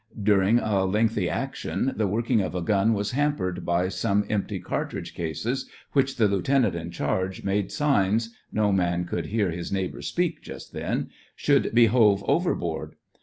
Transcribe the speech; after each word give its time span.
During 0.23 0.57
a 0.57 0.83
lengthy 0.85 1.29
action, 1.29 1.93
the 1.95 2.07
working 2.07 2.41
of 2.41 2.55
a 2.55 2.63
gun 2.63 2.95
was 2.95 3.11
hampered 3.11 3.63
by 3.63 3.87
some 3.89 4.25
empty 4.31 4.59
car 4.59 4.83
tridge 4.87 5.13
cases 5.13 5.69
which 5.93 6.15
the 6.15 6.27
lieutenant 6.27 6.73
in 6.73 6.89
charge 6.89 7.43
made 7.43 7.71
signs 7.71 8.35
(no 8.51 8.71
man 8.71 9.05
could 9.05 9.27
hear 9.27 9.51
his 9.51 9.71
neighbour 9.71 10.01
speak 10.01 10.41
just 10.41 10.73
then) 10.73 11.11
should 11.35 11.75
be 11.75 11.85
hove 11.85 12.25
overboard. 12.27 12.95